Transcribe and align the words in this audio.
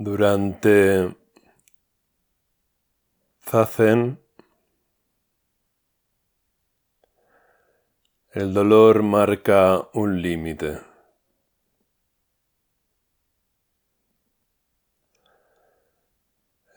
Durante 0.00 1.12
Zazen, 3.44 4.20
el 8.30 8.54
dolor 8.54 9.02
marca 9.02 9.88
un 9.94 10.22
límite. 10.22 10.78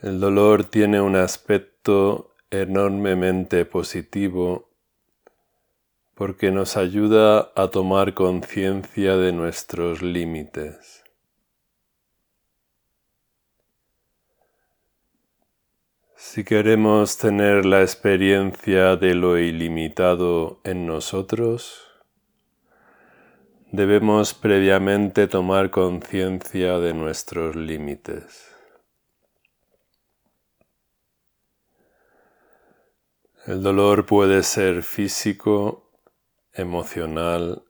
El 0.01 0.19
dolor 0.19 0.63
tiene 0.63 0.99
un 0.99 1.15
aspecto 1.15 2.33
enormemente 2.49 3.65
positivo 3.65 4.71
porque 6.15 6.49
nos 6.49 6.75
ayuda 6.75 7.51
a 7.55 7.67
tomar 7.67 8.15
conciencia 8.15 9.15
de 9.15 9.31
nuestros 9.31 10.01
límites. 10.01 11.00
Si 16.23 16.43
queremos 16.45 17.17
tener 17.17 17.65
la 17.65 17.81
experiencia 17.81 18.95
de 18.95 19.15
lo 19.15 19.39
ilimitado 19.39 20.61
en 20.63 20.85
nosotros, 20.85 21.81
debemos 23.71 24.35
previamente 24.35 25.27
tomar 25.27 25.71
conciencia 25.71 26.77
de 26.77 26.93
nuestros 26.93 27.55
límites. 27.55 28.55
El 33.47 33.63
dolor 33.63 34.05
puede 34.05 34.43
ser 34.43 34.83
físico, 34.83 35.91
emocional, 36.53 37.63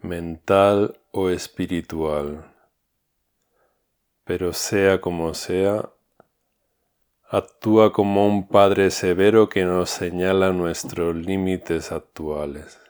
mental 0.00 0.98
o 1.12 1.28
espiritual, 1.28 2.50
pero 4.24 4.52
sea 4.54 5.02
como 5.02 5.34
sea, 5.34 5.90
actúa 7.30 7.92
como 7.92 8.26
un 8.26 8.48
Padre 8.48 8.90
severo 8.90 9.48
que 9.48 9.64
nos 9.64 9.90
señala 9.90 10.52
nuestros 10.52 11.14
límites 11.14 11.92
actuales. 11.92 12.80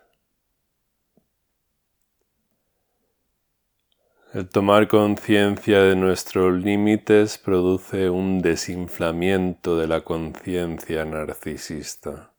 El 4.32 4.48
tomar 4.48 4.86
conciencia 4.88 5.82
de 5.82 5.96
nuestros 5.96 6.62
límites 6.62 7.38
produce 7.38 8.10
un 8.10 8.40
desinflamiento 8.40 9.76
de 9.76 9.88
la 9.88 10.02
conciencia 10.02 11.04
narcisista 11.04 12.32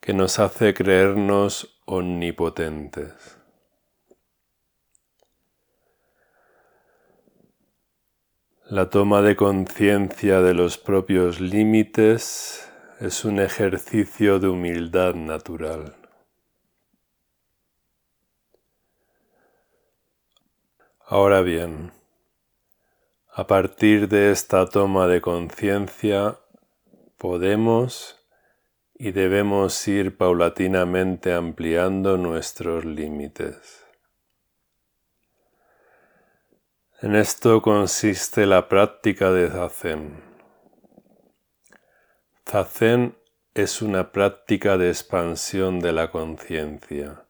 que 0.00 0.12
nos 0.12 0.40
hace 0.40 0.74
creernos 0.74 1.80
omnipotentes. 1.86 3.41
La 8.72 8.88
toma 8.88 9.20
de 9.20 9.36
conciencia 9.36 10.40
de 10.40 10.54
los 10.54 10.78
propios 10.78 11.42
límites 11.42 12.72
es 13.00 13.26
un 13.26 13.38
ejercicio 13.38 14.38
de 14.38 14.48
humildad 14.48 15.12
natural. 15.12 15.94
Ahora 21.06 21.42
bien, 21.42 21.92
a 23.34 23.46
partir 23.46 24.08
de 24.08 24.30
esta 24.30 24.64
toma 24.64 25.06
de 25.06 25.20
conciencia 25.20 26.38
podemos 27.18 28.24
y 28.94 29.10
debemos 29.10 29.86
ir 29.86 30.16
paulatinamente 30.16 31.34
ampliando 31.34 32.16
nuestros 32.16 32.86
límites. 32.86 33.81
En 37.02 37.16
esto 37.16 37.60
consiste 37.62 38.46
la 38.46 38.68
práctica 38.68 39.32
de 39.32 39.50
Zazen. 39.50 40.22
Zazen 42.48 43.16
es 43.54 43.82
una 43.82 44.12
práctica 44.12 44.78
de 44.78 44.88
expansión 44.88 45.80
de 45.80 45.90
la 45.90 46.12
conciencia. 46.12 47.24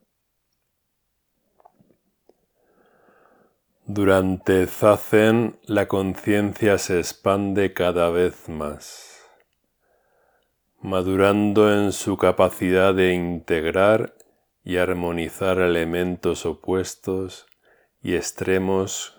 Durante 3.87 4.67
Zazen 4.67 5.59
la 5.65 5.89
conciencia 5.89 6.77
se 6.77 6.99
expande 6.99 7.73
cada 7.73 8.11
vez 8.11 8.51
más, 8.51 9.23
madurando 10.83 11.73
en 11.73 11.93
su 11.93 12.19
capacidad 12.19 12.93
de 12.93 13.15
integrar 13.15 14.13
y 14.65 14.77
armonizar 14.77 15.61
elementos 15.61 16.45
opuestos 16.45 17.47
y 18.03 18.17
extremos 18.17 19.19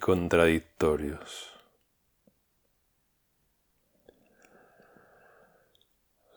contradictorios. 0.00 1.50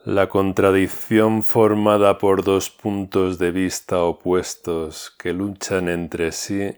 La 0.03 0.29
contradicción 0.29 1.43
formada 1.43 2.17
por 2.17 2.43
dos 2.43 2.71
puntos 2.71 3.37
de 3.37 3.51
vista 3.51 3.99
opuestos 3.99 5.11
que 5.11 5.31
luchan 5.31 5.89
entre 5.89 6.31
sí 6.31 6.75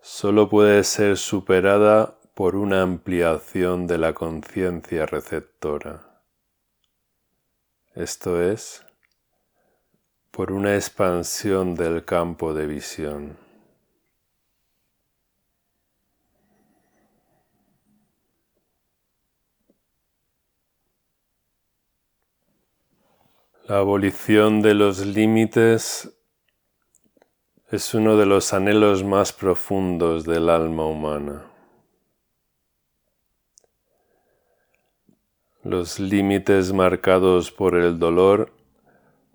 solo 0.00 0.48
puede 0.48 0.82
ser 0.82 1.16
superada 1.16 2.18
por 2.34 2.56
una 2.56 2.82
ampliación 2.82 3.86
de 3.86 3.98
la 3.98 4.14
conciencia 4.14 5.06
receptora, 5.06 6.22
esto 7.94 8.42
es, 8.42 8.84
por 10.30 10.52
una 10.52 10.74
expansión 10.74 11.74
del 11.74 12.04
campo 12.04 12.54
de 12.54 12.66
visión. 12.66 13.47
La 23.68 23.80
abolición 23.80 24.62
de 24.62 24.72
los 24.72 25.04
límites 25.04 26.18
es 27.70 27.92
uno 27.92 28.16
de 28.16 28.24
los 28.24 28.54
anhelos 28.54 29.04
más 29.04 29.34
profundos 29.34 30.24
del 30.24 30.48
alma 30.48 30.86
humana. 30.86 31.44
Los 35.62 36.00
límites 36.00 36.72
marcados 36.72 37.50
por 37.50 37.76
el 37.76 37.98
dolor 37.98 38.54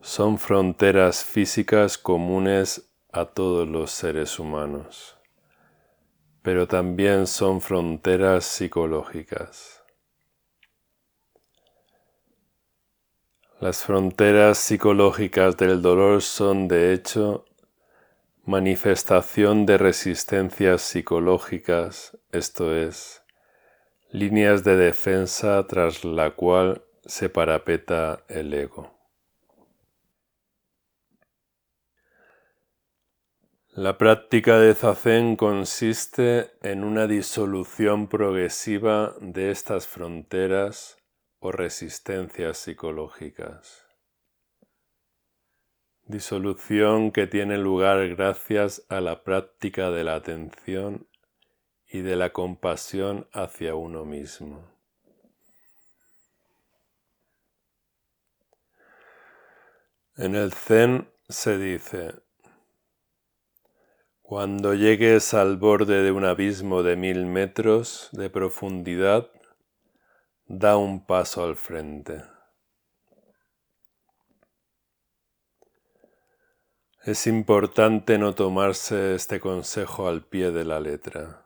son 0.02 0.40
fronteras 0.40 1.24
físicas 1.24 2.00
comunes 2.00 2.92
a 3.12 3.26
todos 3.26 3.68
los 3.68 3.92
seres 3.92 4.40
humanos, 4.40 5.16
pero 6.42 6.68
también 6.68 7.28
son 7.28 7.62
fronteras 7.62 8.46
psicológicas. 8.46 9.83
Las 13.60 13.84
fronteras 13.84 14.58
psicológicas 14.58 15.56
del 15.58 15.82
dolor 15.82 16.22
son, 16.22 16.68
de 16.68 16.94
hecho, 16.94 17.46
manifestación 18.46 19.66
de 19.66 19.78
resistencias 19.78 20.82
psicológicas, 20.82 22.18
esto 22.32 22.76
es, 22.76 23.24
líneas 24.12 24.64
de 24.64 24.76
defensa 24.76 25.66
tras 25.68 26.04
la 26.04 26.32
cual 26.32 26.84
se 27.06 27.30
parapeta 27.30 28.26
el 28.28 28.54
ego. 28.54 28.92
La 33.70 33.98
práctica 33.98 34.60
de 34.60 34.76
zazen 34.76 35.36
consiste 35.36 36.52
en 36.62 36.84
una 36.84 37.08
disolución 37.08 38.08
progresiva 38.08 39.16
de 39.20 39.52
estas 39.52 39.88
fronteras 39.88 40.98
o 41.44 41.52
resistencias 41.52 42.58
psicológicas. 42.58 43.86
Disolución 46.06 47.12
que 47.12 47.28
tiene 47.28 47.58
lugar 47.58 48.08
gracias 48.16 48.86
a 48.88 49.02
la 49.02 49.26
práctica 49.26 49.92
de 49.92 50.06
la 50.06 50.16
atención 50.16 51.06
y 51.86 52.00
de 52.00 52.16
la 52.16 52.32
compasión 52.32 53.28
hacia 53.34 53.76
uno 53.76 54.06
mismo. 54.06 54.72
En 60.16 60.36
el 60.36 60.54
Zen 60.54 61.10
se 61.28 61.58
dice, 61.58 62.14
cuando 64.22 64.76
llegues 64.76 65.34
al 65.34 65.58
borde 65.58 66.04
de 66.04 66.12
un 66.14 66.24
abismo 66.24 66.84
de 66.84 66.96
mil 66.96 67.26
metros 67.26 68.08
de 68.14 68.30
profundidad, 68.30 69.30
da 70.48 70.78
un 70.78 71.06
paso 71.06 71.44
al 71.44 71.56
frente. 71.56 72.24
Es 77.06 77.28
importante 77.28 78.18
no 78.18 78.34
tomarse 78.34 79.16
este 79.16 79.40
consejo 79.40 80.08
al 80.08 80.26
pie 80.26 80.52
de 80.52 80.64
la 80.64 80.80
letra. 80.80 81.46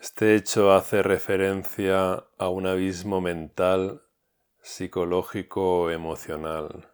Este 0.00 0.34
hecho 0.34 0.72
hace 0.72 1.02
referencia 1.02 2.24
a 2.38 2.48
un 2.48 2.66
abismo 2.66 3.20
mental, 3.20 4.02
psicológico 4.62 5.82
o 5.82 5.90
emocional, 5.90 6.90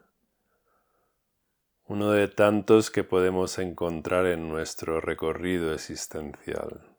uno 1.86 2.10
de 2.10 2.26
tantos 2.26 2.90
que 2.90 3.04
podemos 3.04 3.58
encontrar 3.58 4.26
en 4.26 4.48
nuestro 4.48 5.00
recorrido 5.00 5.72
existencial. 5.72 6.95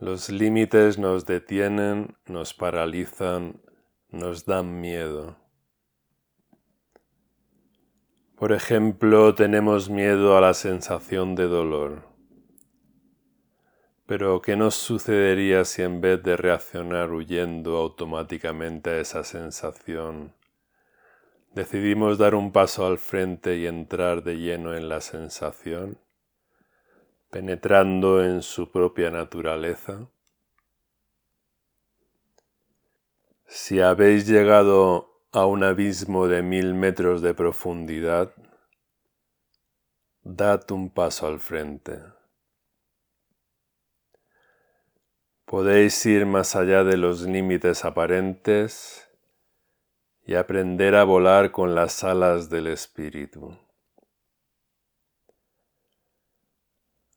Los 0.00 0.30
límites 0.30 0.96
nos 0.96 1.26
detienen, 1.26 2.16
nos 2.24 2.54
paralizan, 2.54 3.60
nos 4.08 4.46
dan 4.46 4.80
miedo. 4.80 5.36
Por 8.34 8.52
ejemplo, 8.52 9.34
tenemos 9.34 9.90
miedo 9.90 10.38
a 10.38 10.40
la 10.40 10.54
sensación 10.54 11.34
de 11.34 11.48
dolor. 11.48 12.08
Pero, 14.06 14.40
¿qué 14.40 14.56
nos 14.56 14.74
sucedería 14.74 15.66
si 15.66 15.82
en 15.82 16.00
vez 16.00 16.22
de 16.22 16.38
reaccionar 16.38 17.12
huyendo 17.12 17.76
automáticamente 17.76 18.88
a 18.88 19.00
esa 19.00 19.22
sensación, 19.22 20.32
decidimos 21.52 22.16
dar 22.16 22.34
un 22.34 22.52
paso 22.52 22.86
al 22.86 22.96
frente 22.96 23.58
y 23.58 23.66
entrar 23.66 24.22
de 24.22 24.38
lleno 24.38 24.74
en 24.74 24.88
la 24.88 25.02
sensación, 25.02 25.98
penetrando 27.30 28.22
en 28.24 28.42
su 28.42 28.70
propia 28.70 29.10
naturaleza? 29.10 30.08
Si 33.46 33.80
habéis 33.80 34.26
llegado 34.26 35.24
a 35.32 35.46
un 35.46 35.64
abismo 35.64 36.26
de 36.26 36.42
mil 36.42 36.74
metros 36.74 37.22
de 37.22 37.34
profundidad, 37.34 38.34
dad 40.22 40.70
un 40.70 40.90
paso 40.90 41.26
al 41.26 41.40
frente. 41.40 42.00
Podéis 45.44 46.04
ir 46.06 46.26
más 46.26 46.54
allá 46.54 46.84
de 46.84 46.96
los 46.96 47.22
límites 47.22 47.84
aparentes 47.84 49.08
y 50.24 50.34
aprender 50.34 50.94
a 50.94 51.02
volar 51.02 51.50
con 51.50 51.74
las 51.74 52.04
alas 52.04 52.50
del 52.50 52.68
espíritu. 52.68 53.58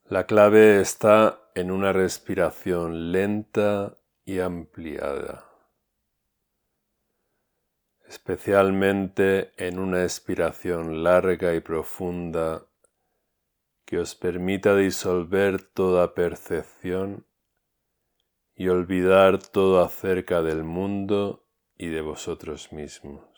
La 0.05 0.25
clave 0.25 0.81
está 0.81 1.39
en 1.55 1.71
una 1.71 1.93
respiración 1.93 3.11
lenta 3.11 3.97
y 4.25 4.39
ampliada 4.39 5.53
especialmente 8.13 9.51
en 9.57 9.79
una 9.79 10.03
expiración 10.03 11.03
larga 11.03 11.55
y 11.55 11.61
profunda 11.61 12.67
que 13.85 13.97
os 13.97 14.13
permita 14.13 14.75
disolver 14.75 15.63
toda 15.63 16.13
percepción 16.13 17.25
y 18.55 18.67
olvidar 18.67 19.39
todo 19.39 19.83
acerca 19.83 20.43
del 20.43 20.63
mundo 20.63 21.47
y 21.75 21.87
de 21.87 22.01
vosotros 22.01 22.71
mismos. 22.71 23.32